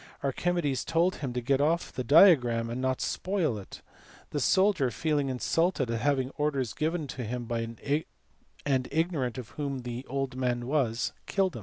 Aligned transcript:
Archimedes 0.23 0.83
told 0.83 1.17
him 1.17 1.31
to 1.31 1.41
get 1.41 1.61
off 1.61 1.93
the 1.93 2.03
diagram, 2.03 2.71
and 2.71 2.81
not 2.81 3.01
spoil 3.01 3.55
it. 3.59 3.83
The 4.31 4.39
soldier, 4.39 4.89
feeling 4.89 5.29
insulted 5.29 5.91
at 5.91 6.01
having 6.01 6.31
orders 6.39 6.73
given 6.73 7.05
to 7.09 7.23
him 7.23 7.47
and 8.65 8.87
ignorant 8.91 9.37
of 9.37 9.49
who 9.49 9.79
the 9.79 10.03
old 10.09 10.35
man 10.35 10.65
was, 10.65 11.13
killed 11.27 11.55
him. 11.55 11.59